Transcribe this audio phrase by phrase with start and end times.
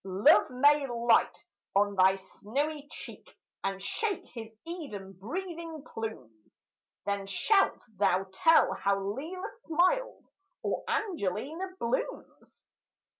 [0.03, 1.45] Love may light
[1.75, 6.63] on thy snowy cheek, And shake his Eden breathing plumes;
[7.05, 10.31] Then shalt thou tell how Lelia smiles,
[10.63, 12.65] Or Angelina blooms.